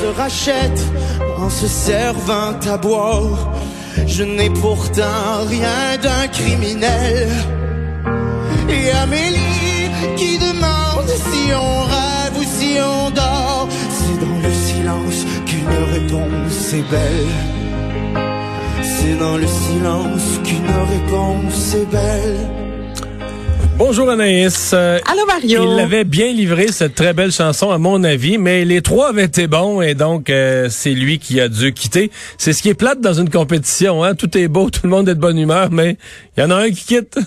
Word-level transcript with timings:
se 0.00 0.06
rachète 0.06 0.82
en 1.38 1.50
se 1.50 1.66
servant 1.66 2.58
à 2.66 2.76
boire. 2.76 3.52
Je 4.06 4.24
n'ai 4.24 4.50
pourtant 4.50 5.44
rien 5.46 5.96
d'un 6.02 6.26
criminel. 6.28 7.28
Et 8.68 8.90
Amélie 8.90 9.90
qui 10.16 10.38
demande 10.38 11.08
si 11.08 11.52
on 11.52 11.82
rêve 11.94 12.36
ou 12.40 12.44
si 12.44 12.76
on 12.80 13.10
dort. 13.10 13.68
C'est 13.98 14.18
dans 14.24 14.40
le 14.46 14.52
silence 14.68 15.20
qu'une 15.46 15.76
réponse 15.92 16.72
est 16.72 16.90
belle. 16.90 17.36
C'est 18.82 19.16
dans 19.18 19.36
le 19.36 19.46
silence 19.46 20.40
qu'une 20.44 20.72
réponse 20.94 21.74
est 21.74 21.90
belle. 21.90 22.63
Bonjour 23.76 24.08
Anaïs. 24.08 24.70
Euh, 24.72 25.00
Allô 25.10 25.26
Mario. 25.26 25.74
Il 25.74 25.80
avait 25.80 26.04
bien 26.04 26.32
livré 26.32 26.68
cette 26.68 26.94
très 26.94 27.12
belle 27.12 27.32
chanson 27.32 27.70
à 27.70 27.78
mon 27.78 28.04
avis, 28.04 28.38
mais 28.38 28.64
les 28.64 28.82
trois 28.82 29.08
avaient 29.08 29.24
été 29.24 29.48
bons 29.48 29.82
et 29.82 29.94
donc 29.94 30.30
euh, 30.30 30.68
c'est 30.70 30.92
lui 30.92 31.18
qui 31.18 31.40
a 31.40 31.48
dû 31.48 31.72
quitter. 31.72 32.12
C'est 32.38 32.52
ce 32.52 32.62
qui 32.62 32.68
est 32.68 32.74
plate 32.74 33.00
dans 33.00 33.14
une 33.14 33.30
compétition, 33.30 34.04
hein. 34.04 34.14
Tout 34.14 34.38
est 34.38 34.46
beau, 34.46 34.70
tout 34.70 34.82
le 34.84 34.90
monde 34.90 35.08
est 35.08 35.16
de 35.16 35.20
bonne 35.20 35.38
humeur, 35.38 35.70
mais 35.72 35.96
il 36.36 36.40
y 36.40 36.44
en 36.44 36.50
a 36.50 36.56
un 36.56 36.70
qui 36.70 36.84
quitte. 36.84 37.18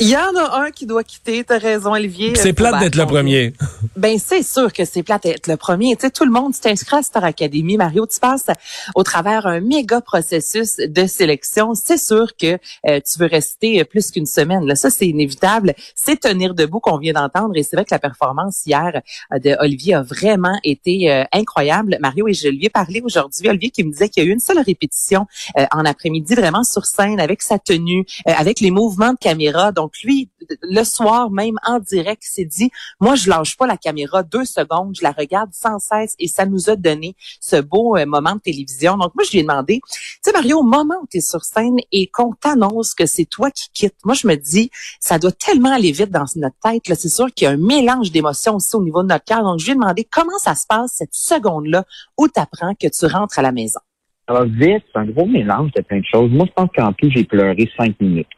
Il 0.00 0.08
y 0.08 0.16
en 0.16 0.36
a 0.36 0.60
un 0.60 0.70
qui 0.70 0.86
doit 0.86 1.02
quitter, 1.02 1.42
t'as 1.42 1.58
raison, 1.58 1.90
Olivier. 1.90 2.36
C'est 2.36 2.52
plate 2.52 2.78
d'être 2.78 2.94
le 2.94 3.06
premier. 3.06 3.52
Ben, 3.96 4.16
c'est 4.16 4.44
sûr 4.44 4.72
que 4.72 4.84
c'est 4.84 5.02
plate 5.02 5.24
d'être 5.24 5.48
le 5.48 5.56
premier. 5.56 5.96
Tu 5.96 6.02
sais, 6.02 6.10
tout 6.12 6.24
le 6.24 6.30
monde, 6.30 6.54
tu 6.54 6.60
t'inscris 6.60 6.98
à 6.98 7.02
Star 7.02 7.24
Academy, 7.24 7.76
Mario, 7.76 8.06
tu 8.06 8.20
passes 8.20 8.46
au 8.94 9.02
travers 9.02 9.48
un 9.48 9.58
méga 9.58 10.00
processus 10.00 10.76
de 10.76 11.06
sélection. 11.06 11.74
C'est 11.74 11.98
sûr 11.98 12.36
que 12.36 12.58
euh, 12.86 13.00
tu 13.00 13.18
veux 13.18 13.26
rester 13.26 13.84
plus 13.84 14.12
qu'une 14.12 14.26
semaine. 14.26 14.64
Là, 14.66 14.76
ça, 14.76 14.90
c'est 14.90 15.08
inévitable. 15.08 15.74
C'est 15.96 16.20
tenir 16.20 16.54
debout 16.54 16.78
qu'on 16.78 16.98
vient 16.98 17.12
d'entendre. 17.12 17.56
Et 17.56 17.64
c'est 17.64 17.74
vrai 17.74 17.84
que 17.84 17.92
la 17.92 17.98
performance 17.98 18.64
hier 18.66 19.02
euh, 19.32 19.38
de 19.40 19.56
Olivier 19.58 19.94
a 19.94 20.02
vraiment 20.02 20.60
été 20.62 21.10
euh, 21.10 21.24
incroyable. 21.32 21.98
Mario, 22.00 22.28
et 22.28 22.34
je 22.34 22.46
lui 22.46 22.66
ai 22.66 22.70
parlé 22.70 23.00
aujourd'hui. 23.04 23.48
Olivier 23.48 23.70
qui 23.70 23.82
me 23.82 23.90
disait 23.90 24.08
qu'il 24.08 24.22
y 24.22 24.26
a 24.26 24.28
eu 24.28 24.32
une 24.32 24.38
seule 24.38 24.60
répétition 24.60 25.26
en 25.72 25.84
après-midi, 25.84 26.36
vraiment 26.36 26.62
sur 26.62 26.86
scène, 26.86 27.18
avec 27.18 27.42
sa 27.42 27.58
tenue, 27.58 28.04
avec 28.26 28.60
les 28.60 28.70
mouvements 28.70 29.12
de 29.12 29.18
caméra. 29.18 29.72
Donc, 29.72 29.87
donc 29.88 30.02
lui, 30.04 30.30
le 30.60 30.84
soir 30.84 31.30
même 31.30 31.54
en 31.64 31.78
direct, 31.78 32.22
s'est 32.22 32.44
dit, 32.44 32.70
moi 33.00 33.14
je 33.14 33.30
lâche 33.30 33.56
pas 33.56 33.66
la 33.66 33.78
caméra 33.78 34.22
deux 34.22 34.44
secondes, 34.44 34.94
je 34.94 35.02
la 35.02 35.12
regarde 35.12 35.48
sans 35.54 35.78
cesse 35.78 36.14
et 36.18 36.28
ça 36.28 36.44
nous 36.44 36.68
a 36.68 36.76
donné 36.76 37.16
ce 37.40 37.56
beau 37.56 37.96
euh, 37.96 38.04
moment 38.04 38.34
de 38.34 38.40
télévision. 38.40 38.98
Donc 38.98 39.14
moi 39.14 39.24
je 39.24 39.30
lui 39.30 39.38
ai 39.38 39.42
demandé, 39.44 39.80
tu 39.90 40.18
sais 40.22 40.32
Mario, 40.32 40.58
au 40.58 40.62
moment 40.62 40.96
où 41.02 41.06
tu 41.10 41.16
es 41.16 41.20
sur 41.22 41.42
scène 41.42 41.78
et 41.90 42.06
qu'on 42.08 42.34
t'annonce 42.34 42.92
que 42.92 43.06
c'est 43.06 43.24
toi 43.24 43.50
qui 43.50 43.70
quittes, 43.72 43.96
moi 44.04 44.12
je 44.12 44.26
me 44.26 44.34
dis, 44.34 44.70
ça 45.00 45.18
doit 45.18 45.32
tellement 45.32 45.72
aller 45.72 45.92
vite 45.92 46.10
dans 46.10 46.26
notre 46.36 46.56
tête. 46.62 46.86
Là, 46.88 46.94
c'est 46.94 47.08
sûr 47.08 47.32
qu'il 47.32 47.46
y 47.46 47.48
a 47.48 47.52
un 47.52 47.56
mélange 47.56 48.12
d'émotions 48.12 48.56
aussi 48.56 48.76
au 48.76 48.82
niveau 48.82 49.02
de 49.02 49.08
notre 49.08 49.24
cœur. 49.24 49.42
Donc 49.42 49.58
je 49.58 49.64
lui 49.64 49.72
ai 49.72 49.74
demandé 49.74 50.04
comment 50.04 50.36
ça 50.36 50.54
se 50.54 50.66
passe 50.66 50.92
cette 50.96 51.14
seconde-là 51.14 51.86
où 52.18 52.28
tu 52.28 52.38
apprends 52.38 52.74
que 52.74 52.88
tu 52.88 53.06
rentres 53.06 53.38
à 53.38 53.42
la 53.42 53.52
maison. 53.52 53.80
Ça 54.28 54.44
vite, 54.44 54.84
c'est 54.92 55.00
un 55.00 55.06
gros 55.06 55.26
mélange 55.26 55.70
de 55.72 55.80
plein 55.82 56.00
de 56.00 56.04
choses. 56.04 56.30
Moi, 56.30 56.46
je 56.46 56.52
pense 56.52 56.70
qu'en 56.76 56.92
tout, 56.92 57.10
j'ai 57.10 57.24
pleuré 57.24 57.70
cinq 57.76 57.98
minutes. 57.98 58.28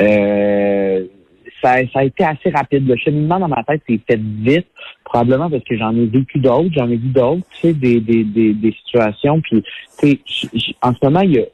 Euh, 0.00 1.04
ça, 1.62 1.76
ça, 1.92 2.00
a 2.00 2.04
été 2.04 2.24
assez 2.24 2.50
rapide. 2.50 2.88
Le 2.88 2.96
cheminement 2.96 3.38
dans 3.38 3.48
ma 3.48 3.62
tête 3.62 3.82
s'est 3.86 4.00
fait 4.08 4.18
vite, 4.18 4.66
probablement 5.04 5.50
parce 5.50 5.64
que 5.64 5.76
j'en 5.76 5.94
ai 5.94 6.06
vécu 6.06 6.38
d'autres, 6.38 6.70
j'en 6.74 6.88
ai 6.88 6.96
vu 6.96 7.08
d'autres, 7.08 7.46
tu 7.52 7.60
sais, 7.60 7.72
des, 7.74 8.00
des, 8.00 8.24
des, 8.24 8.54
des 8.54 8.72
situations. 8.72 9.40
Puis, 9.42 9.62
tu 9.98 10.18
sais, 10.26 10.74
en 10.80 10.94
ce 10.94 10.98
moment, 11.02 11.20
il 11.20 11.32
y 11.32 11.40
a 11.40 11.44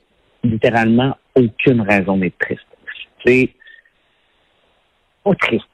littéralement 0.44 1.16
aucune 1.34 1.80
raison 1.80 2.16
d'être 2.16 2.38
triste. 2.38 2.66
C'est 3.24 3.50
pas 5.24 5.34
triste, 5.34 5.64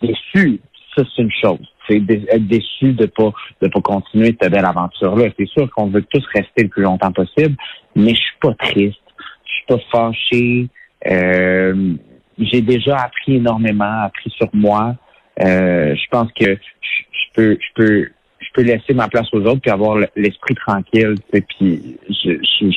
déçu, 0.00 0.60
ça 0.96 1.02
c'est 1.14 1.22
une 1.22 1.32
chose 1.32 1.66
être 1.96 2.46
déçu 2.46 2.92
de 2.92 3.06
pas 3.06 3.32
de 3.62 3.68
pas 3.68 3.80
continuer 3.80 4.36
cette 4.40 4.50
belle 4.50 4.64
aventure-là. 4.64 5.26
C'est 5.38 5.48
sûr 5.48 5.70
qu'on 5.70 5.86
veut 5.86 6.02
tous 6.02 6.24
rester 6.34 6.64
le 6.64 6.68
plus 6.68 6.82
longtemps 6.82 7.12
possible, 7.12 7.56
mais 7.96 8.10
je 8.10 8.20
suis 8.20 8.38
pas 8.40 8.54
triste, 8.54 8.98
je 9.44 9.52
suis 9.52 9.66
pas 9.68 9.78
fâché. 9.90 10.68
Euh, 11.06 11.94
j'ai 12.38 12.60
déjà 12.60 12.96
appris 12.96 13.36
énormément, 13.36 14.02
appris 14.02 14.30
sur 14.30 14.48
moi. 14.52 14.94
Euh, 15.40 15.94
je 15.94 16.08
pense 16.10 16.30
que 16.32 16.46
je, 16.56 17.32
peux 17.34 17.58
je 17.60 17.74
peux 17.74 18.08
je 18.40 18.46
peux 18.54 18.62
laisser 18.62 18.94
ma 18.94 19.08
place 19.08 19.28
aux 19.32 19.42
autres 19.42 19.60
puis 19.60 19.70
avoir 19.70 19.98
l'esprit 20.16 20.54
tranquille. 20.54 21.14
Puis 21.30 21.98
si, 22.10 22.72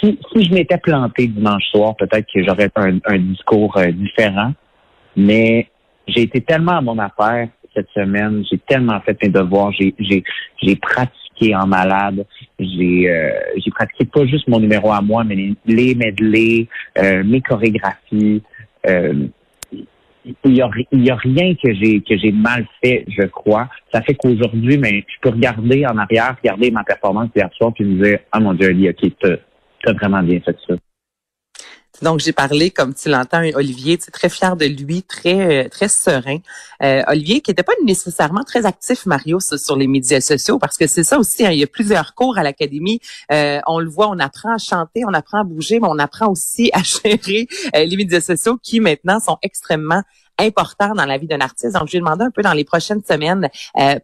si 0.00 0.44
je 0.44 0.52
m'étais 0.52 0.78
planté 0.78 1.26
dimanche 1.26 1.64
soir, 1.70 1.94
peut-être 1.96 2.26
que 2.32 2.44
j'aurais 2.44 2.70
un, 2.76 2.98
un 3.06 3.18
discours 3.18 3.76
euh, 3.76 3.90
différent. 3.92 4.52
Mais 5.16 5.68
j'ai 6.06 6.22
été 6.22 6.40
tellement 6.40 6.72
à 6.72 6.80
mon 6.80 6.98
affaire 6.98 7.48
cette 7.76 7.88
semaine. 7.90 8.44
J'ai 8.50 8.58
tellement 8.58 9.00
fait 9.00 9.20
mes 9.22 9.28
devoirs. 9.28 9.72
J'ai, 9.72 9.94
j'ai, 9.98 10.24
j'ai 10.62 10.76
pratiqué 10.76 11.54
en 11.54 11.66
malade. 11.66 12.24
J'ai, 12.58 13.10
euh, 13.10 13.30
j'ai 13.56 13.70
pratiqué 13.70 14.04
pas 14.06 14.26
juste 14.26 14.48
mon 14.48 14.58
numéro 14.58 14.90
à 14.92 15.00
moi, 15.00 15.24
mais 15.24 15.54
les, 15.66 15.94
medley, 15.94 16.66
euh, 16.98 17.22
mes 17.24 17.40
chorégraphies. 17.40 18.42
Euh, 18.88 19.26
il 20.44 20.56
y 20.56 20.60
a, 21.10 21.16
rien 21.16 21.54
que 21.54 21.72
j'ai 21.74 22.00
que 22.00 22.16
j'ai 22.18 22.32
mal 22.32 22.66
fait, 22.82 23.04
je 23.08 23.26
crois. 23.26 23.68
Ça 23.92 24.02
fait 24.02 24.14
qu'aujourd'hui, 24.14 24.76
mais 24.76 25.04
je 25.06 25.20
peux 25.20 25.30
regarder 25.30 25.86
en 25.86 25.96
arrière, 25.98 26.36
regarder 26.42 26.72
ma 26.72 26.82
performance 26.82 27.30
hier 27.36 27.48
soir, 27.56 27.72
puis 27.72 27.84
me 27.84 28.02
dire, 28.02 28.18
ah 28.32 28.40
mon 28.40 28.54
Dieu, 28.54 28.70
Ali, 28.70 28.88
ok, 28.88 29.12
t'as, 29.20 29.36
t'as 29.84 29.92
vraiment 29.92 30.22
bien 30.22 30.40
fait 30.40 30.56
ça. 30.66 30.74
Donc, 32.02 32.20
j'ai 32.20 32.32
parlé, 32.32 32.70
comme 32.70 32.94
tu 32.94 33.08
l'entends, 33.08 33.42
Olivier, 33.54 33.98
très 33.98 34.28
fier 34.28 34.56
de 34.56 34.66
lui, 34.66 35.02
très 35.02 35.64
euh, 35.64 35.68
très 35.68 35.88
serein. 35.88 36.38
Euh, 36.82 37.02
Olivier, 37.08 37.40
qui 37.40 37.50
n'était 37.50 37.62
pas 37.62 37.72
nécessairement 37.84 38.44
très 38.44 38.66
actif, 38.66 39.06
Mario, 39.06 39.40
sur 39.40 39.76
les 39.76 39.86
médias 39.86 40.20
sociaux, 40.20 40.58
parce 40.58 40.76
que 40.76 40.86
c'est 40.86 41.04
ça 41.04 41.18
aussi, 41.18 41.46
hein, 41.46 41.50
il 41.50 41.58
y 41.58 41.64
a 41.64 41.66
plusieurs 41.66 42.14
cours 42.14 42.36
à 42.38 42.42
l'académie. 42.42 43.00
Euh, 43.32 43.60
on 43.66 43.78
le 43.78 43.88
voit, 43.88 44.08
on 44.08 44.18
apprend 44.18 44.54
à 44.54 44.58
chanter, 44.58 45.04
on 45.06 45.14
apprend 45.14 45.40
à 45.40 45.44
bouger, 45.44 45.80
mais 45.80 45.88
on 45.90 45.98
apprend 45.98 46.28
aussi 46.28 46.70
à 46.74 46.82
gérer 46.82 47.48
les 47.74 47.96
médias 47.96 48.20
sociaux 48.20 48.58
qui 48.62 48.80
maintenant 48.80 49.18
sont 49.20 49.38
extrêmement 49.42 50.02
importants 50.38 50.94
dans 50.94 51.06
la 51.06 51.16
vie 51.16 51.26
d'un 51.26 51.40
artiste. 51.40 51.74
Donc, 51.74 51.86
je 51.86 51.92
lui 51.92 51.98
ai 51.98 52.00
demandé 52.00 52.24
un 52.24 52.30
peu 52.30 52.42
dans 52.42 52.52
les 52.52 52.64
prochaines 52.64 53.02
semaines, 53.02 53.48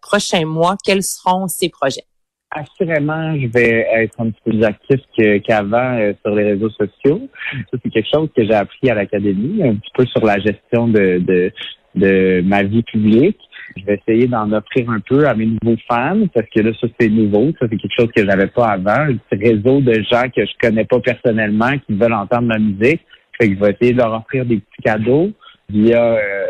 prochains 0.01 0.47
mois, 0.47 0.77
quels 0.83 1.03
seront 1.03 1.47
ses 1.47 1.69
projets 1.69 2.07
assurément, 2.55 3.35
je 3.39 3.47
vais 3.49 3.87
être 3.95 4.21
un 4.21 4.31
petit 4.31 4.41
peu 4.45 4.51
plus 4.51 4.65
actif 4.65 5.01
qu'avant 5.45 5.99
euh, 5.99 6.13
sur 6.25 6.35
les 6.35 6.53
réseaux 6.53 6.71
sociaux. 6.71 7.29
Ça, 7.53 7.79
c'est 7.83 7.91
quelque 7.91 8.09
chose 8.13 8.29
que 8.37 8.45
j'ai 8.45 8.55
appris 8.55 8.91
à 8.91 8.95
l'académie, 8.95 9.63
un 9.63 9.75
petit 9.75 9.91
peu 9.95 10.07
sur 10.07 10.25
la 10.25 10.39
gestion 10.39 10.89
de, 10.89 11.19
de, 11.19 11.53
de 11.95 12.43
ma 12.45 12.63
vie 12.63 12.83
publique. 12.83 13.39
Je 13.77 13.85
vais 13.85 14.01
essayer 14.07 14.27
d'en 14.27 14.53
offrir 14.53 14.91
un 14.91 15.01
peu 15.01 15.27
à 15.27 15.35
mes 15.35 15.47
nouveaux 15.47 15.79
fans 15.89 16.27
parce 16.35 16.47
que 16.55 16.61
là, 16.61 16.73
ça, 16.81 16.87
c'est 16.99 17.09
nouveau. 17.09 17.53
Ça, 17.59 17.67
c'est 17.71 17.77
quelque 17.77 17.95
chose 17.99 18.11
que 18.15 18.25
j'avais 18.25 18.49
pas 18.49 18.69
avant. 18.69 19.09
Un 19.09 19.17
petit 19.17 19.43
réseau 19.43 19.81
de 19.81 19.95
gens 20.11 20.29
que 20.35 20.45
je 20.45 20.53
connais 20.61 20.85
pas 20.85 21.01
personnellement 21.01 21.73
qui 21.87 21.95
veulent 21.95 22.13
entendre 22.13 22.49
ma 22.49 22.59
musique. 22.59 23.01
Fait 23.41 23.49
que 23.49 23.55
je 23.55 23.61
vais 23.61 23.71
essayer 23.71 23.93
de 23.93 23.99
leur 23.99 24.13
offrir 24.13 24.45
des 24.45 24.57
petits 24.57 24.83
cadeaux 24.83 25.31
via 25.71 26.17
euh, 26.17 26.47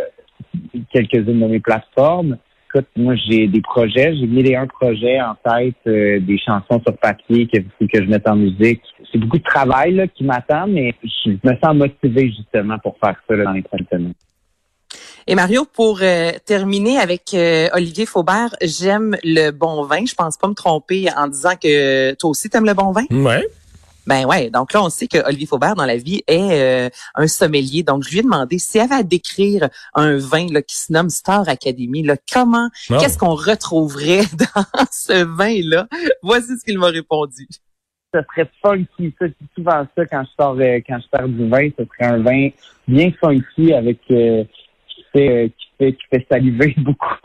quelques-unes 0.93 1.41
de 1.41 1.47
mes 1.47 1.61
plateformes 1.61 2.39
écoute, 2.75 2.88
moi, 2.97 3.15
j'ai 3.16 3.47
des 3.47 3.60
projets. 3.60 4.15
J'ai 4.16 4.27
mis 4.27 4.43
les 4.43 4.55
un 4.55 4.66
projets 4.66 5.21
en 5.21 5.34
tête, 5.34 5.75
euh, 5.87 6.21
des 6.21 6.38
chansons 6.38 6.81
sur 6.87 6.97
papier 6.97 7.47
que 7.47 7.59
je 7.93 8.09
mette 8.09 8.27
en 8.27 8.37
musique. 8.37 8.83
C'est 9.10 9.19
beaucoup 9.19 9.38
de 9.38 9.43
travail 9.43 9.94
là, 9.94 10.06
qui 10.06 10.25
m'attend, 10.25 10.66
mais 10.66 10.94
je 11.03 11.31
me 11.31 11.56
sens 11.62 11.75
motivé 11.75 12.28
justement 12.28 12.78
pour 12.78 12.97
faire 13.03 13.16
ça 13.28 13.37
dans 13.37 13.53
les 13.53 13.62
prochaines 13.62 13.87
semaines. 13.91 14.15
Et 15.27 15.34
Mario, 15.34 15.65
pour 15.72 16.00
euh, 16.03 16.33
terminer 16.44 16.99
avec 16.99 17.33
euh, 17.34 17.69
Olivier 17.75 18.06
Faubert, 18.06 18.56
j'aime 18.60 19.16
le 19.22 19.50
bon 19.50 19.84
vin. 19.84 20.04
Je 20.04 20.15
pense 20.15 20.37
pas 20.37 20.49
me 20.49 20.54
tromper 20.54 21.06
en 21.16 21.28
disant 21.28 21.54
que 21.62 22.15
toi 22.15 22.31
aussi 22.31 22.50
t'aimes 22.50 22.66
le 22.66 22.75
bon 22.75 22.91
vin. 22.91 23.04
Ouais. 23.10 23.47
Ben 24.07 24.25
ouais, 24.27 24.51
donc 24.51 24.73
là 24.73 24.83
on 24.83 24.89
sait 24.89 25.07
que 25.07 25.19
Olivier 25.27 25.47
Faubert 25.47 25.75
dans 25.75 25.85
la 25.85 25.97
vie 25.97 26.23
est 26.27 26.61
euh, 26.61 26.89
un 27.15 27.29
sommelier. 27.29 27.83
Donc 27.83 28.03
je 28.03 28.11
lui 28.11 28.19
ai 28.19 28.23
demandé 28.23 28.59
si 28.59 28.79
elle 28.79 28.85
avait 28.85 28.95
à 28.97 29.03
décrire 29.03 29.69
un 29.95 30.17
vin 30.17 30.47
là, 30.51 30.61
qui 30.63 30.77
se 30.77 30.93
nomme 30.93 31.09
Star 31.09 31.49
Academy, 31.49 32.03
là, 32.03 32.17
comment, 32.33 32.69
qu'est-ce 32.89 33.17
qu'on 33.17 33.35
retrouverait 33.35 34.23
dans 34.55 34.87
ce 34.91 35.25
vin 35.25 35.61
là 35.65 35.87
Voici 36.22 36.59
ce 36.59 36.65
qu'il 36.65 36.78
m'a 36.78 36.89
répondu. 36.89 37.47
Ça 38.13 38.22
serait 38.25 38.51
funky, 38.60 39.15
ça. 39.19 39.27
C'est 39.28 39.54
souvent 39.54 39.87
ça 39.97 40.07
quand 40.07 40.25
je 40.25 40.31
sors 40.39 40.57
euh, 40.59 40.81
quand 40.87 40.98
je 40.98 41.19
sors 41.19 41.28
du 41.28 41.48
vin, 41.48 41.69
ce 41.78 41.84
serait 41.84 42.13
un 42.13 42.19
vin 42.19 42.48
bien 42.89 43.10
funky 43.21 43.72
avec 43.72 43.98
euh, 44.10 44.45
qui 44.89 45.05
fait 45.13 45.53
qui 45.57 45.69
fait 45.78 45.93
qui 45.93 46.07
fait 46.10 46.27
saliver 46.31 46.75
beaucoup. 46.78 47.16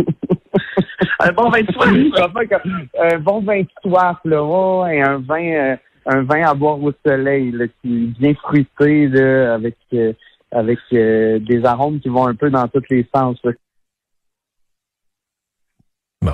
un 1.19 1.31
bon 1.31 1.49
vin 1.49 1.61
de 1.61 1.71
soif, 1.71 1.89
un 3.01 3.19
bon 3.19 3.41
vin 3.41 3.61
de 3.61 3.67
soif 3.81 4.17
là, 4.23 4.87
et 4.91 5.01
un 5.01 5.17
vin 5.17 5.77
un 6.07 6.23
vin 6.23 6.43
à 6.43 6.53
boire 6.53 6.81
au 6.81 6.91
soleil, 7.05 7.51
là, 7.51 7.65
qui 7.81 7.87
est 7.93 8.19
bien 8.19 8.33
fruité, 8.35 9.07
là, 9.07 9.55
avec 9.55 9.75
euh, 9.93 10.13
avec 10.51 10.79
euh, 10.93 11.39
des 11.39 11.63
arômes 11.65 11.99
qui 11.99 12.09
vont 12.09 12.27
un 12.27 12.35
peu 12.35 12.49
dans 12.49 12.67
tous 12.67 12.83
les 12.89 13.05
sens. 13.13 13.37
Bon. 16.21 16.31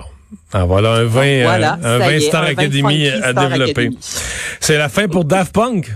Ah, 0.52 0.66
voilà 0.66 0.94
un 0.94 1.04
vin, 1.06 1.22
euh, 1.22 1.76
un 1.84 1.98
vin 2.00 2.20
Star 2.20 2.44
Academy 2.44 3.08
à 3.08 3.34
développer. 3.34 3.90
C'est 4.60 4.78
la 4.78 4.90
fin 4.90 5.08
pour 5.08 5.26
Daft 5.26 5.54
Punk. 5.54 5.92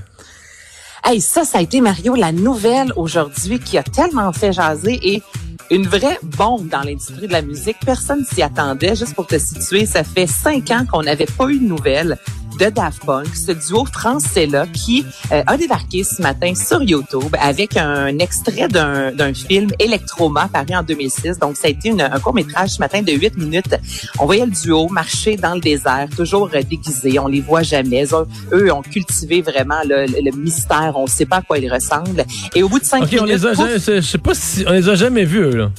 Hey, 1.04 1.22
ça, 1.22 1.44
ça 1.44 1.60
a 1.60 1.62
été 1.62 1.80
Mario 1.80 2.16
la 2.16 2.32
nouvelle 2.32 2.92
aujourd'hui 2.96 3.60
qui 3.60 3.78
a 3.78 3.84
tellement 3.84 4.32
fait 4.34 4.52
jaser 4.52 5.00
et 5.04 5.22
Une 5.70 5.86
vraie 5.86 6.18
bombe 6.24 6.70
dans 6.70 6.82
l'industrie 6.82 7.28
de 7.28 7.32
la 7.32 7.42
musique. 7.42 7.78
Personne 7.86 8.24
s'y 8.26 8.42
attendait. 8.42 8.96
Juste 8.96 9.16
pour 9.16 9.28
te 9.28 9.38
situer, 9.38 9.86
ça 9.86 10.04
fait 10.04 10.28
cinq 10.28 10.72
ans 10.72 10.86
qu'on 10.90 11.04
n'avait 11.04 11.26
pas 11.26 11.50
eu 11.50 11.60
de 11.60 11.66
nouvelles 11.66 12.18
de 12.60 12.70
Daft 12.70 13.06
Punk, 13.06 13.28
ce 13.36 13.52
duo 13.52 13.86
français-là 13.86 14.66
qui 14.68 15.06
euh, 15.32 15.44
a 15.46 15.58
débarqué 15.58 16.04
ce 16.04 16.22
matin 16.22 16.54
sur 16.56 16.82
YouTube 16.82 17.36
avec 17.40 17.78
un 17.78 18.18
extrait 18.20 18.68
d'un 18.68 19.34
film 19.34 19.70
Electroma 19.80 20.50
paru 20.52 20.76
en 20.76 20.84
2006. 20.84 21.40
Donc, 21.40 21.56
ça 21.56 21.68
a 21.68 21.72
été 21.72 21.90
une, 21.90 22.02
un 22.02 22.20
court-métrage 22.20 22.72
ce 22.72 22.80
matin 22.80 23.02
de 23.02 23.12
8 23.12 23.38
minutes. 23.38 23.76
On 24.20 24.26
voyait 24.26 24.46
le 24.46 24.52
duo 24.52 24.88
marcher 24.90 25.36
dans 25.36 25.56
le 25.56 25.62
désert, 25.62 26.08
toujours 26.16 26.50
euh, 26.54 26.62
déguisés. 26.64 27.20
On 27.20 27.28
les 27.28 27.42
voit 27.42 27.64
jamais. 27.64 28.06
Eux, 28.52 28.72
ont 28.72 28.82
cultivé 28.82 29.42
vraiment 29.42 29.82
le, 29.86 30.06
le, 30.06 30.36
mystère. 30.36 30.94
On 30.96 31.04
ne 31.04 31.10
sait 31.10 31.26
pas 31.26 31.38
à 31.38 31.42
quoi 31.42 31.58
ils 31.58 31.72
ressemblent. 31.72 32.26
Et 32.56 32.64
au 32.64 32.70
bout 32.70 32.80
de 32.80 32.86
5 32.86 33.06
minutes... 33.06 33.20
On 33.22 33.26
les 33.26 33.46
a, 33.46 33.54
je 33.54 34.02
sais 34.02 34.18
pas 34.18 34.34
si 34.34 34.64
on 34.68 34.72
les 34.72 34.90
a 34.90 34.96
jamais 34.96 35.26
vus, 35.26 35.42
eux, 35.42 35.56
là. 35.56 35.72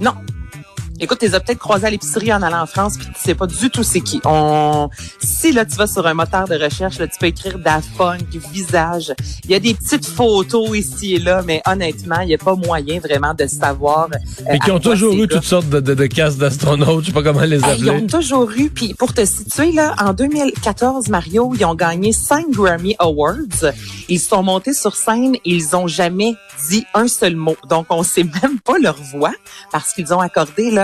Non, 0.00 0.14
Écoute, 1.00 1.18
tu 1.18 1.26
les 1.26 1.34
as 1.34 1.40
peut-être 1.40 1.58
croisés 1.58 1.86
à 1.86 1.90
l'épicerie 1.90 2.32
en 2.32 2.40
allant 2.40 2.62
en 2.62 2.66
France, 2.66 2.96
puis 2.96 3.06
tu 3.06 3.20
sais 3.20 3.34
pas 3.34 3.46
du 3.46 3.70
tout 3.70 3.82
c'est 3.82 4.00
qui. 4.00 4.20
On... 4.24 4.88
Si 5.18 5.52
là, 5.52 5.64
tu 5.64 5.74
vas 5.76 5.86
sur 5.86 6.06
un 6.06 6.14
moteur 6.14 6.46
de 6.46 6.54
recherche, 6.54 6.98
là, 6.98 7.08
tu 7.08 7.18
peux 7.18 7.26
écrire 7.26 7.58
Daft 7.58 7.88
Punk, 7.96 8.22
visage. 8.52 9.12
Il 9.44 9.50
y 9.50 9.54
a 9.54 9.58
des 9.58 9.74
petites 9.74 10.06
photos 10.06 10.76
ici 10.76 11.14
et 11.14 11.18
là, 11.18 11.42
mais 11.44 11.62
honnêtement, 11.66 12.20
il 12.20 12.28
n'y 12.28 12.34
a 12.34 12.38
pas 12.38 12.54
moyen 12.54 13.00
vraiment 13.00 13.34
de 13.34 13.46
savoir. 13.46 14.08
Euh, 14.46 14.52
et 14.54 14.58
qui 14.60 14.70
ont 14.70 14.78
toujours 14.78 15.14
eu 15.14 15.26
toutes 15.26 15.44
sortes 15.44 15.68
de, 15.68 15.80
de, 15.80 15.94
de 15.94 16.06
casques 16.06 16.38
d'astronautes, 16.38 17.02
je 17.02 17.06
sais 17.06 17.12
pas 17.12 17.22
comment 17.22 17.40
les 17.40 17.62
appeler. 17.64 17.78
ils 17.80 17.90
ont 17.90 18.06
toujours 18.06 18.50
eu, 18.52 18.70
puis 18.70 18.94
pour 18.94 19.12
te 19.12 19.24
situer, 19.24 19.72
là, 19.72 19.94
en 20.00 20.12
2014, 20.12 21.08
Mario, 21.08 21.52
ils 21.58 21.64
ont 21.64 21.74
gagné 21.74 22.12
cinq 22.12 22.50
Grammy 22.50 22.94
Awards. 23.00 23.72
Ils 24.08 24.20
sont 24.20 24.42
montés 24.42 24.74
sur 24.74 24.94
scène, 24.94 25.34
ils 25.44 25.74
ont 25.74 25.88
jamais 25.88 26.36
dit 26.68 26.86
un 26.94 27.08
seul 27.08 27.36
mot. 27.36 27.56
Donc, 27.68 27.86
on 27.90 28.02
sait 28.02 28.24
même 28.42 28.60
pas 28.60 28.78
leur 28.78 28.96
voix 28.96 29.32
parce 29.72 29.92
qu'ils 29.92 30.12
ont 30.14 30.20
accordé 30.20 30.70
là, 30.70 30.83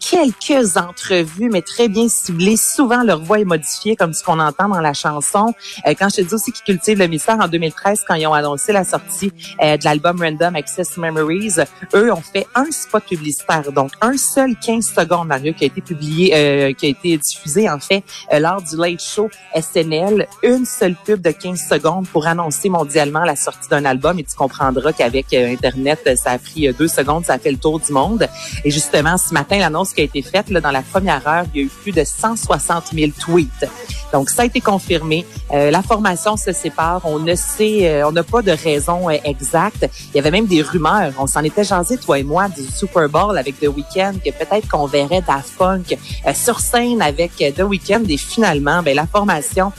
quelques 0.00 0.76
entrevues, 0.76 1.50
mais 1.50 1.62
très 1.62 1.88
bien 1.88 2.08
ciblées. 2.08 2.56
Souvent, 2.56 3.02
leur 3.02 3.20
voix 3.20 3.40
est 3.40 3.44
modifiée, 3.44 3.96
comme 3.96 4.12
ce 4.12 4.22
qu'on 4.22 4.38
entend 4.38 4.68
dans 4.68 4.80
la 4.80 4.92
chanson. 4.92 5.54
Euh, 5.86 5.94
quand 5.98 6.08
je 6.08 6.16
te 6.16 6.20
dis 6.22 6.34
aussi 6.34 6.52
qu'ils 6.52 6.64
cultivent 6.64 6.98
le 6.98 7.06
mystère 7.06 7.38
en 7.40 7.48
2013, 7.48 8.04
quand 8.06 8.14
ils 8.14 8.26
ont 8.26 8.32
annoncé 8.32 8.72
la 8.72 8.84
sortie 8.84 9.32
euh, 9.62 9.76
de 9.76 9.84
l'album 9.84 10.20
Random 10.20 10.56
Access 10.56 10.96
Memories, 10.96 11.56
eux 11.94 12.12
ont 12.12 12.22
fait 12.22 12.46
un 12.54 12.70
spot 12.70 13.04
publicitaire, 13.04 13.72
donc 13.72 13.92
un 14.00 14.16
seul 14.16 14.56
15 14.56 14.94
secondes, 14.94 15.28
Mario, 15.28 15.52
qui 15.52 15.64
a 15.64 15.66
été 15.66 15.80
publié, 15.80 16.34
euh, 16.34 16.72
qui 16.72 16.86
a 16.86 16.88
été 16.88 17.16
diffusé 17.16 17.68
en 17.68 17.78
fait 17.78 18.02
lors 18.32 18.62
du 18.62 18.76
Late 18.76 19.02
Show 19.02 19.30
SNL. 19.54 20.26
Une 20.42 20.64
seule 20.64 20.94
pub 20.94 21.20
de 21.20 21.30
15 21.30 21.68
secondes 21.68 22.06
pour 22.08 22.26
annoncer 22.26 22.68
mondialement 22.68 23.24
la 23.24 23.36
sortie 23.36 23.68
d'un 23.68 23.84
album. 23.84 24.18
Et 24.18 24.24
tu 24.24 24.36
comprendras 24.36 24.92
qu'avec 24.92 25.32
Internet, 25.32 26.16
ça 26.16 26.32
a 26.32 26.38
pris 26.38 26.72
deux 26.72 26.88
secondes, 26.88 27.24
ça 27.24 27.34
a 27.34 27.38
fait 27.38 27.50
le 27.50 27.58
tour 27.58 27.80
du 27.80 27.92
monde. 27.92 28.28
Et 28.64 28.70
justement, 28.70 29.16
ce 29.18 29.32
matin, 29.32 29.58
l'annonce 29.58 29.92
a 30.00 30.04
été 30.04 30.22
faite 30.22 30.50
là, 30.50 30.60
dans 30.60 30.70
la 30.70 30.82
première 30.82 31.26
heure, 31.26 31.44
il 31.54 31.60
y 31.60 31.62
a 31.62 31.66
eu 31.66 31.68
plus 31.68 31.92
de 31.92 32.04
160 32.04 32.94
000 32.94 33.10
tweets. 33.18 33.68
Donc, 34.12 34.30
ça 34.30 34.42
a 34.42 34.44
été 34.46 34.60
confirmé. 34.60 35.26
Euh, 35.52 35.70
la 35.70 35.82
formation 35.82 36.36
se 36.36 36.52
sépare. 36.52 37.02
On 37.04 37.18
ne 37.18 37.34
sait, 37.34 37.88
euh, 37.88 38.08
on 38.08 38.12
n'a 38.12 38.22
pas 38.22 38.42
de 38.42 38.52
raison 38.52 39.10
euh, 39.10 39.16
exacte. 39.24 39.88
Il 40.12 40.16
y 40.16 40.18
avait 40.18 40.30
même 40.30 40.46
des 40.46 40.62
rumeurs. 40.62 41.12
On 41.18 41.26
s'en 41.26 41.42
était 41.42 41.64
jasé, 41.64 41.98
toi 41.98 42.18
et 42.18 42.22
moi, 42.22 42.48
du 42.48 42.64
Super 42.64 43.08
Bowl 43.08 43.36
avec 43.36 43.60
The 43.60 43.68
Weeknd, 43.68 44.14
que 44.24 44.30
peut-être 44.30 44.68
qu'on 44.68 44.86
verrait 44.86 45.22
Daft 45.26 45.56
Punk 45.58 45.98
sur 46.34 46.60
scène 46.60 47.02
avec 47.02 47.32
The 47.36 47.62
Weeknd. 47.62 48.04
Et 48.08 48.16
finalement, 48.16 48.82
ben, 48.82 48.94
la 48.94 49.06
formation 49.06 49.72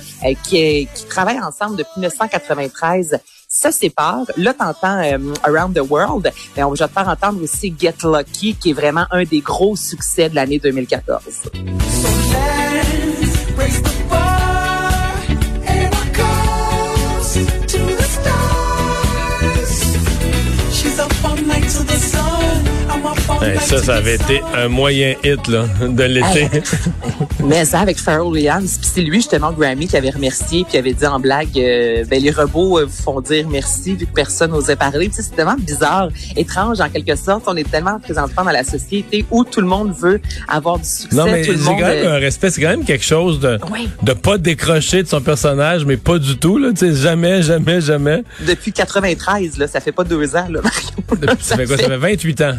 qui, 0.43 0.87
qui 0.93 1.05
travaille 1.05 1.39
ensemble 1.39 1.77
depuis 1.77 1.93
1993 1.97 3.19
se 3.49 3.71
sépare. 3.71 4.25
Là, 4.37 4.53
t'entends 4.53 5.01
euh, 5.01 5.33
Around 5.43 5.75
the 5.75 5.89
World, 5.89 6.31
mais 6.55 6.63
on 6.63 6.73
va 6.73 6.87
te 6.87 6.93
faire 6.93 7.07
entendre 7.07 7.41
aussi 7.43 7.73
Get 7.77 7.95
Lucky, 8.03 8.55
qui 8.55 8.69
est 8.69 8.73
vraiment 8.73 9.05
un 9.11 9.23
des 9.23 9.41
gros 9.41 9.75
succès 9.75 10.29
de 10.29 10.35
l'année 10.35 10.59
2014. 10.59 11.49
ça, 23.61 23.83
ça 23.83 23.95
avait 23.95 24.15
été 24.15 24.41
un 24.55 24.67
moyen 24.67 25.15
hit 25.23 25.47
là, 25.47 25.65
de 25.81 26.03
l'été. 26.03 26.49
Mais 27.49 27.65
ça, 27.65 27.79
avec 27.79 27.97
Pharrell 27.97 28.27
Williams, 28.27 28.77
puis 28.77 28.87
c'est 28.93 29.01
lui 29.01 29.17
justement 29.17 29.51
Grammy 29.51 29.87
qui 29.87 29.97
avait 29.97 30.11
remercié, 30.11 30.65
puis 30.69 30.77
avait 30.77 30.93
dit 30.93 31.07
en 31.07 31.19
blague, 31.19 31.57
euh, 31.57 32.05
ben 32.05 32.21
les 32.21 32.29
robots 32.29 32.77
euh, 32.77 32.85
vous 32.85 33.03
font 33.03 33.21
dire 33.21 33.47
merci 33.49 33.95
vu 33.95 34.05
que 34.05 34.13
personne 34.13 34.51
n'osait 34.51 34.75
parler. 34.75 35.09
c'est 35.11 35.35
tellement 35.35 35.55
bizarre, 35.57 36.09
étrange 36.37 36.79
en 36.79 36.89
quelque 36.89 37.15
sorte. 37.15 37.45
On 37.47 37.57
est 37.57 37.67
tellement 37.67 37.99
présentement 37.99 38.43
dans 38.43 38.51
la 38.51 38.63
société 38.63 39.25
où 39.31 39.43
tout 39.43 39.61
le 39.61 39.67
monde 39.67 39.91
veut 39.99 40.21
avoir 40.47 40.77
du 40.77 40.85
succès. 40.85 41.15
Non, 41.15 41.25
mais 41.25 41.43
c'est 41.43 41.55
quand 41.55 41.75
même 41.75 42.05
euh, 42.05 42.17
un 42.17 42.19
respect, 42.19 42.51
c'est 42.51 42.61
quand 42.61 42.69
même 42.69 42.85
quelque 42.85 43.03
chose 43.03 43.39
de 43.39 43.57
de 44.03 44.13
pas 44.13 44.37
décrocher 44.37 45.01
de 45.01 45.07
son 45.07 45.19
personnage, 45.19 45.85
mais 45.85 45.97
pas 45.97 46.19
du 46.19 46.37
tout 46.37 46.59
là. 46.59 46.69
Tu 46.69 46.77
sais, 46.77 46.93
jamais, 46.93 47.41
jamais, 47.41 47.81
jamais. 47.81 48.23
Depuis 48.47 48.71
93, 48.71 49.57
là, 49.57 49.67
ça 49.67 49.79
fait 49.79 49.91
pas 49.91 50.03
deux 50.03 50.35
ans 50.35 50.47
là. 50.51 50.61
ça, 51.39 51.57
fait 51.57 51.65
quoi? 51.65 51.77
Ça 51.77 51.87
fait 51.87 51.97
28 51.97 52.41
ans. 52.41 52.55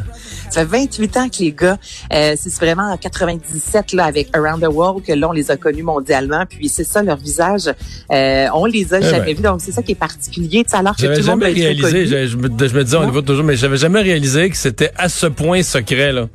Ça 0.51 0.67
fait 0.67 0.79
28 0.79 1.17
ans 1.17 1.29
que 1.29 1.39
les 1.39 1.53
gars, 1.53 1.79
euh, 2.13 2.35
c'est 2.37 2.53
vraiment 2.57 2.91
en 2.91 2.97
97 2.97 3.93
là 3.93 4.07
avec 4.07 4.37
Around 4.37 4.63
the 4.63 4.67
World 4.67 4.80
que 5.07 5.13
là 5.13 5.29
on 5.29 5.33
les 5.33 5.51
a 5.51 5.57
connus 5.57 5.83
mondialement. 5.83 6.45
Puis 6.49 6.69
c'est 6.69 6.85
ça 6.85 7.03
leur 7.03 7.17
visage, 7.17 7.71
euh, 8.11 8.47
on 8.55 8.67
les 8.67 8.93
a 8.95 8.99
eh 8.99 9.03
jamais 9.03 9.27
ben. 9.27 9.37
vus. 9.37 9.43
Donc 9.43 9.61
c'est 9.61 9.73
ça 9.73 9.83
qui 9.83 9.93
est 9.93 9.97
particulier. 9.97 10.65
Alors 10.73 10.97
que 10.97 11.07
tout 11.07 11.21
le 11.21 11.27
monde 11.27 11.43
réalisé. 11.43 12.07
Je, 12.07 12.27
je, 12.27 12.37
me, 12.37 12.49
je 12.49 12.75
me 12.75 12.85
disais 12.85 12.97
on 12.97 13.05
les 13.05 13.11
voit 13.11 13.23
toujours, 13.23 13.45
mais 13.45 13.57
j'avais 13.57 13.77
jamais 13.77 14.01
réalisé 14.01 14.51
que 14.51 14.57
c'était 14.57 14.91
à 14.97 15.09
ce 15.09 15.27
point 15.27 15.63
secret 15.63 16.13
là. 16.13 16.29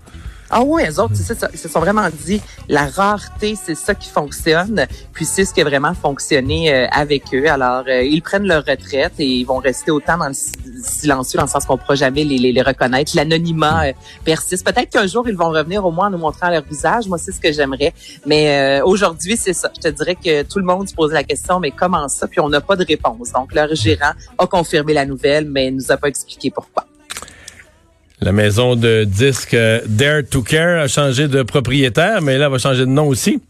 Ah 0.52 0.62
oui, 0.64 0.84
eux 0.88 1.00
autres, 1.02 1.16
c'est 1.16 1.38
ça, 1.38 1.50
ils 1.52 1.58
se 1.58 1.68
sont 1.68 1.80
vraiment 1.80 2.08
dit, 2.24 2.40
la 2.70 2.86
rareté, 2.86 3.56
c'est 3.62 3.74
ça 3.74 3.96
qui 3.96 4.10
fonctionne, 4.10 4.86
puis 5.12 5.26
c'est 5.26 5.44
ce 5.44 5.54
qui 5.54 5.62
a 5.62 5.64
vraiment 5.64 5.96
fonctionné 5.96 6.72
euh, 6.72 6.88
avec 6.92 7.24
eux. 7.34 7.48
Alors, 7.50 7.84
euh, 7.88 8.04
ils 8.04 8.22
prennent 8.22 8.46
leur 8.46 8.64
retraite 8.64 9.14
et 9.18 9.26
ils 9.26 9.44
vont 9.44 9.58
rester 9.58 9.90
autant 9.90 10.20
dans 10.20 10.28
le 10.28 10.36
silencieux, 10.36 11.38
dans 11.38 11.46
le 11.46 11.50
sens 11.50 11.66
qu'on 11.66 11.74
ne 11.74 11.80
pourra 11.80 11.96
jamais 11.96 12.24
les, 12.24 12.38
les, 12.38 12.52
les 12.52 12.62
reconnaître. 12.62 13.14
L'anonymat 13.16 13.88
euh, 13.88 13.94
persiste. 14.24 14.64
Peut-être 14.64 14.92
qu'un 14.92 15.08
jour, 15.08 15.28
ils 15.28 15.36
vont 15.36 15.50
revenir 15.50 15.84
au 15.84 15.92
moins 15.92 16.08
en 16.08 16.12
nous 16.12 16.20
montrant 16.20 16.50
leur 16.50 16.64
visage. 16.64 17.08
Moi, 17.08 17.18
c'est 17.18 17.32
ce 17.32 17.42
que 17.42 17.52
j'aimerais. 17.52 17.94
Mais 18.26 18.82
aujourd'hui, 18.82 19.38
c'est 19.38 19.54
ça. 19.54 19.72
Je 19.76 19.82
te 19.82 19.88
dirais 19.88 20.16
que 20.16 20.44
tout 20.44 20.60
le 20.60 20.66
monde 20.66 20.88
se 20.88 20.94
pose 20.94 21.12
la 21.12 21.24
question, 21.24 21.60
mais 21.60 21.72
comment 21.72 22.08
ça? 22.08 22.28
Puis 22.28 22.40
on 22.40 22.50
n'a 22.50 22.62
pas 22.62 22.76
de 22.76 22.86
réponse. 22.86 23.32
Donc, 23.32 23.54
leur 23.54 23.74
gérant 23.74 24.12
a 24.38 24.48
confirmé 24.48 24.94
la 24.94 25.06
nouvelle, 25.06 25.46
mais 25.50 25.68
il 25.68 25.76
nous 25.76 25.92
a 25.92 25.98
pas 25.98 26.08
expliqué 26.08 26.52
pourquoi. 26.52 26.86
La 28.22 28.32
maison 28.32 28.76
de 28.76 29.04
disques 29.04 29.58
Dare 29.88 30.24
to 30.30 30.42
Care 30.42 30.82
a 30.82 30.88
changé 30.88 31.28
de 31.28 31.44
propriétaire, 31.44 32.22
mais 32.22 32.38
là, 32.38 32.46
elle 32.46 32.52
va 32.52 32.58
changer 32.58 32.82
de 32.82 32.86
nom 32.86 33.08
aussi. 33.08 33.42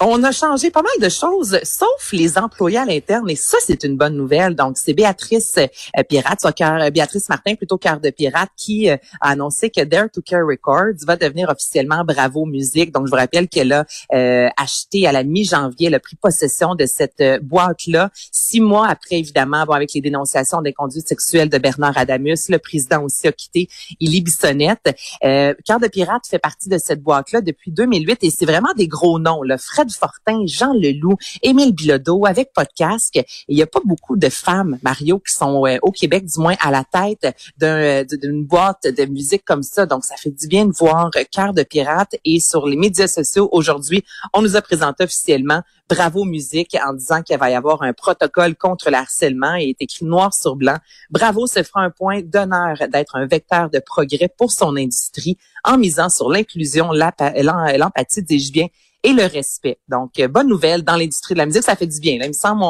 On 0.00 0.24
a 0.24 0.32
changé 0.32 0.72
pas 0.72 0.82
mal 0.82 0.92
de 1.00 1.08
choses, 1.08 1.60
sauf 1.62 2.10
les 2.12 2.36
employés 2.36 2.78
à 2.78 2.84
l'interne, 2.84 3.30
et 3.30 3.36
ça, 3.36 3.58
c'est 3.64 3.84
une 3.84 3.96
bonne 3.96 4.16
nouvelle. 4.16 4.56
Donc, 4.56 4.76
c'est 4.76 4.92
Béatrice 4.92 5.56
euh, 5.56 6.02
Pirate, 6.08 6.40
soit 6.40 6.52
cœur, 6.52 6.90
Béatrice 6.90 7.28
Martin, 7.28 7.54
plutôt 7.54 7.78
cœur 7.78 8.00
de 8.00 8.10
pirate, 8.10 8.50
qui 8.56 8.90
euh, 8.90 8.96
a 9.20 9.30
annoncé 9.30 9.70
que 9.70 9.82
Dare 9.82 10.10
to 10.12 10.20
Care 10.20 10.44
Records 10.44 11.06
va 11.06 11.16
devenir 11.16 11.48
officiellement 11.48 12.04
Bravo 12.04 12.44
Musique. 12.44 12.90
Donc, 12.90 13.06
je 13.06 13.10
vous 13.10 13.16
rappelle 13.16 13.48
qu'elle 13.48 13.72
a 13.72 13.86
euh, 14.12 14.48
acheté 14.56 15.06
à 15.06 15.12
la 15.12 15.22
mi-janvier, 15.22 15.86
elle 15.86 15.94
a 15.94 16.00
pris 16.00 16.16
possession 16.16 16.74
de 16.74 16.86
cette 16.86 17.22
boîte-là, 17.44 18.10
six 18.32 18.60
mois 18.60 18.88
après, 18.88 19.20
évidemment, 19.20 19.64
bon, 19.64 19.74
avec 19.74 19.94
les 19.94 20.00
dénonciations 20.00 20.60
des 20.60 20.72
conduites 20.72 21.06
sexuelles 21.06 21.48
de 21.48 21.58
Bernard 21.58 21.96
Adamus. 21.96 22.48
Le 22.48 22.58
président 22.58 23.04
aussi 23.04 23.28
a 23.28 23.32
quitté 23.32 23.68
Élie 24.00 24.22
Bissonnette. 24.22 24.96
cœur 25.22 25.78
de 25.80 25.86
pirate 25.86 26.26
fait 26.28 26.40
partie 26.40 26.68
de 26.68 26.78
cette 26.78 27.00
boîte-là 27.00 27.42
depuis 27.42 27.70
2008, 27.70 28.24
et 28.24 28.30
c'est 28.30 28.46
vraiment 28.46 28.74
des 28.76 28.88
gros 28.88 29.20
noms. 29.20 29.42
Le 29.42 29.56
Fred 29.56 29.83
Fortin, 29.92 30.44
Jean 30.46 30.72
Leloup, 30.72 31.16
Émile 31.42 31.72
Bilodeau 31.72 32.26
avec 32.26 32.52
Podcast. 32.52 33.18
Il 33.48 33.56
n'y 33.56 33.62
a 33.62 33.66
pas 33.66 33.80
beaucoup 33.84 34.16
de 34.16 34.28
femmes, 34.28 34.78
Mario, 34.82 35.18
qui 35.18 35.32
sont 35.32 35.66
euh, 35.66 35.78
au 35.82 35.90
Québec, 35.90 36.24
du 36.26 36.40
moins 36.40 36.56
à 36.60 36.70
la 36.70 36.84
tête 36.84 37.34
euh, 37.62 38.04
d'une 38.04 38.44
boîte 38.44 38.84
de 38.84 39.04
musique 39.06 39.44
comme 39.44 39.62
ça. 39.62 39.86
Donc, 39.86 40.04
ça 40.04 40.16
fait 40.16 40.30
du 40.30 40.46
bien 40.46 40.66
de 40.66 40.72
voir 40.72 41.10
Cœur 41.32 41.54
de 41.54 41.62
pirate. 41.62 42.16
Et 42.24 42.40
sur 42.40 42.66
les 42.66 42.76
médias 42.76 43.08
sociaux, 43.08 43.48
aujourd'hui, 43.52 44.04
on 44.32 44.42
nous 44.42 44.56
a 44.56 44.62
présenté 44.62 45.04
officiellement 45.04 45.62
Bravo 45.88 46.24
Musique 46.24 46.76
en 46.84 46.94
disant 46.94 47.22
qu'il 47.22 47.36
va 47.38 47.50
y 47.50 47.54
avoir 47.54 47.82
un 47.82 47.92
protocole 47.92 48.56
contre 48.56 48.90
le 48.90 48.96
harcèlement 48.96 49.54
et 49.54 49.70
est 49.70 49.82
écrit 49.82 50.06
noir 50.06 50.32
sur 50.32 50.56
blanc. 50.56 50.76
Bravo 51.10 51.46
se 51.46 51.62
fera 51.62 51.82
un 51.82 51.90
point 51.90 52.22
d'honneur 52.22 52.76
d'être 52.90 53.16
un 53.16 53.26
vecteur 53.26 53.68
de 53.68 53.80
progrès 53.80 54.28
pour 54.34 54.50
son 54.50 54.76
industrie 54.76 55.36
en 55.62 55.76
misant 55.76 56.08
sur 56.08 56.30
l'inclusion, 56.30 56.90
l'empathie, 56.92 58.22
dis-je 58.22 58.52
bien, 58.52 58.66
et 59.04 59.12
le 59.12 59.24
respect. 59.26 59.78
Donc, 59.88 60.18
euh, 60.18 60.26
bonne 60.26 60.48
nouvelle 60.48 60.82
dans 60.82 60.96
l'industrie 60.96 61.34
de 61.34 61.38
la 61.38 61.46
musique, 61.46 61.62
ça 61.62 61.76
fait 61.76 61.86
du 61.86 62.00
bien. 62.00 62.18
Là, 62.18 62.24
il 62.24 62.30
me 62.30 62.32
semble 62.32 62.64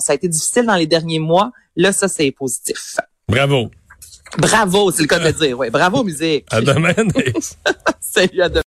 ça 0.00 0.12
a 0.12 0.16
été 0.16 0.26
difficile 0.28 0.66
dans 0.66 0.74
les 0.74 0.86
derniers 0.86 1.18
mois. 1.20 1.52
Là, 1.76 1.92
ça, 1.92 2.08
c'est 2.08 2.30
positif. 2.32 2.96
Bravo. 3.28 3.70
Bravo, 4.38 4.90
c'est 4.90 5.02
le 5.02 5.08
cas 5.08 5.18
de 5.18 5.30
dire. 5.30 5.58
Ouais. 5.58 5.70
Bravo, 5.70 6.02
musique. 6.02 6.46
À 6.50 6.60
demain. 6.60 6.94
Salut, 8.00 8.40
à 8.40 8.48
demain. 8.48 8.62